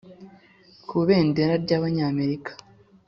[0.89, 2.51] kubendera ry'abanyamerika